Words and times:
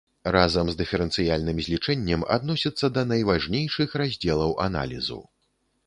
Разам 0.35 0.71
з 0.71 0.77
дыферэнцыяльным 0.79 1.61
злічэннем 1.67 2.25
адносіцца 2.37 2.91
да 2.97 3.01
найважнейшых 3.13 3.89
раздзелаў 4.05 4.61
аналізу. 4.71 5.25